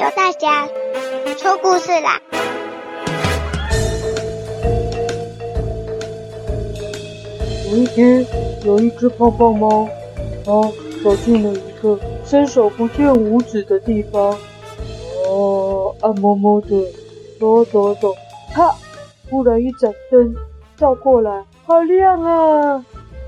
[0.00, 0.66] 由大侠
[1.36, 2.18] 说故事啦。
[7.70, 8.24] 有一天，
[8.64, 9.86] 有一只胖胖猫，
[10.42, 10.52] 它
[11.04, 14.34] 走进了一个伸手不见五指的地方。
[15.28, 16.68] 哦，暗摸摸的
[17.38, 18.14] 走走走，
[18.54, 18.74] 啪！
[19.28, 20.34] 忽然一盏灯
[20.78, 22.82] 照过来，好亮啊！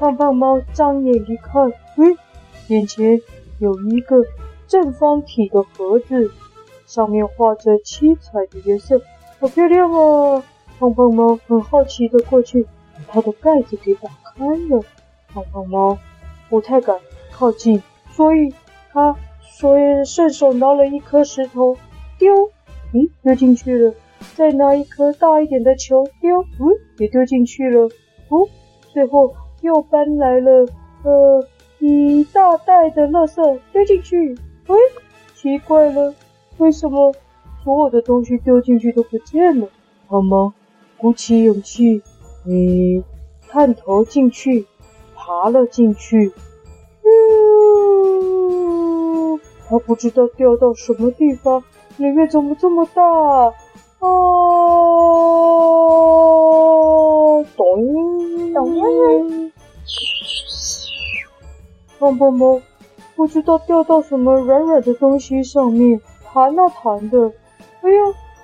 [0.00, 2.18] 胖胖猫张眼一看，嗯，
[2.66, 3.22] 眼前
[3.58, 4.16] 有一个
[4.66, 6.30] 正方体的盒子，
[6.86, 9.00] 上面画着七彩的颜色，
[9.40, 10.42] 好漂亮啊！
[10.78, 12.64] 胖胖猫很好奇的过去，
[12.94, 14.84] 把它的盖子给打开了。
[15.28, 15.96] 胖胖猫
[16.50, 16.98] 不太敢
[17.32, 18.52] 靠近，所以
[18.92, 21.76] 它所以顺手拿了一颗石头
[22.18, 22.34] 丢，
[22.92, 23.94] 咦，丢进去了。
[24.34, 27.84] 再拿一颗大一点的球丢，嗯，也丢进去了。
[28.28, 28.48] 哦，
[28.92, 30.66] 最后又搬来了
[31.04, 31.46] 呃
[31.78, 34.36] 一大袋的垃圾丢进去。
[34.66, 34.78] 喂，
[35.34, 36.14] 奇怪了，
[36.58, 37.14] 为什么
[37.62, 39.68] 所有的东西丢进去都不见了？
[40.06, 40.54] 好吗？
[40.96, 42.02] 鼓起勇气，
[42.44, 43.04] 你
[43.48, 44.66] 探头进去，
[45.14, 46.32] 爬了进去。
[47.04, 51.62] 呜，他不知道掉到什么地方，
[51.98, 53.02] 里面怎么这么大？
[53.02, 53.52] 啊
[53.98, 54.12] 哦，
[57.56, 58.76] 咚咚
[61.98, 62.60] 胖胖猫
[63.14, 66.00] 不知道掉到什么软软的东西上面，
[66.32, 67.32] 弹啊弹的，
[67.82, 68.00] 哎呀，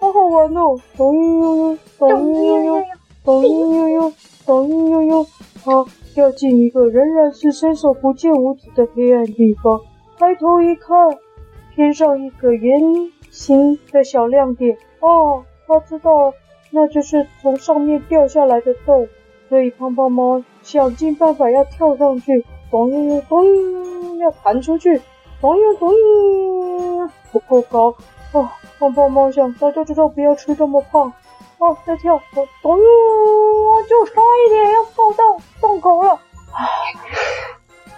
[0.00, 0.76] 好好玩哦！
[0.96, 2.82] 咚呦呦，咚呦呦，
[3.24, 3.42] 咚
[3.74, 4.12] 呦呦，
[4.44, 5.26] 咚呦呦，
[5.64, 9.80] 它掉进一个仍然是伸手不见五指的黑暗地方。
[10.18, 10.96] 抬头一看，
[11.74, 12.80] 天上一个圆
[13.30, 14.76] 形的小亮点。
[15.00, 16.32] 哦，他知道
[16.70, 19.06] 那就是从上面掉下来的洞，
[19.48, 25.00] 所以胖胖猫想尽办法要跳上去，咚咚，要弹出去，
[25.40, 25.90] 咚咚，
[27.32, 27.94] 不够高。
[28.32, 31.12] 哦，胖胖猫想大家知道不要吃这么胖。
[31.58, 32.76] 哦，再跳，咚咚，
[33.88, 35.24] 就差一点要够到
[35.60, 36.20] 洞口了。
[36.52, 36.66] 唉，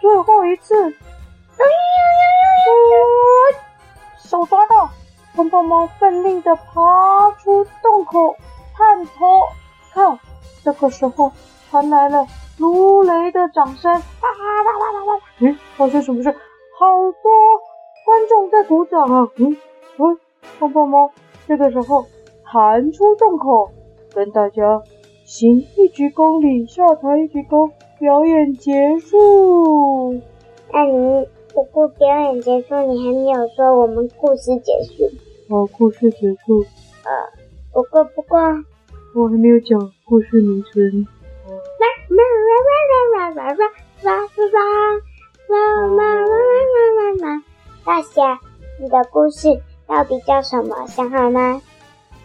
[0.00, 1.66] 最后一次，咚，
[4.18, 4.90] 手抓到。
[5.34, 8.36] 胖胖猫奋力地爬出洞口，
[8.76, 9.42] 探头
[9.92, 10.18] 看。
[10.62, 11.32] 这个时候
[11.70, 12.26] 传来了
[12.60, 15.24] 如雷的掌声，啪啪啪啪啪！
[15.40, 16.30] 嗯，发生什么事？
[16.30, 16.86] 好
[17.22, 17.32] 多
[18.04, 19.26] 观众在鼓掌啊！
[19.36, 19.56] 嗯
[19.96, 20.18] 嗯，
[20.58, 21.10] 胖胖猫
[21.48, 22.04] 这个时候
[22.44, 23.70] 弹出洞口，
[24.14, 24.82] 跟大家
[25.24, 30.20] 行一鞠躬礼，下台一鞠躬，表演结束。
[30.70, 31.26] 那你？
[31.52, 35.10] 不过表演结束，你还没有说我们故事结束。
[35.48, 36.64] 好，故事结束。
[37.04, 37.10] 呃，
[37.72, 38.38] 不过不过，
[39.16, 41.06] 我还没有讲故事名称。
[48.00, 48.40] 大侠，
[48.80, 50.86] 你的故事到底叫什么？
[50.86, 51.60] 想好吗？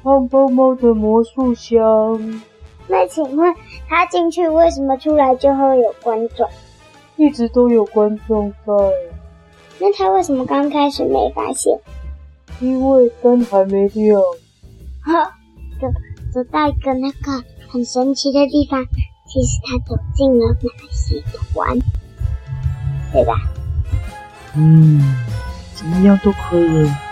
[0.04, 2.42] 胖胖猫的魔术箱。
[2.88, 3.54] 那请问
[3.90, 6.48] 他进去为什么出来就会有观众？
[7.18, 8.74] 一直都有观众在。
[9.80, 11.78] 那他为什么刚开始没发现？
[12.62, 14.22] 因为灯还没亮。
[15.04, 15.26] 哈，
[15.82, 15.88] 走
[16.34, 18.82] 走到一个那个很神奇的地方，
[19.28, 21.22] 其实他走进了马戏
[21.54, 21.78] 团，
[23.12, 23.34] 对吧？
[24.58, 25.02] 嗯，
[25.76, 27.05] 怎么样都可以。